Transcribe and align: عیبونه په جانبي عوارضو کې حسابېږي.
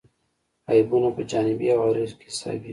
عیبونه 0.71 1.09
په 1.15 1.21
جانبي 1.31 1.67
عوارضو 1.75 2.15
کې 2.19 2.25
حسابېږي. 2.31 2.69